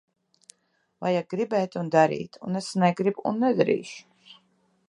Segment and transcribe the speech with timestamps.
[1.05, 2.39] Vajag gribēt un darīt.
[2.49, 4.39] Un es negribu un nedarīšu.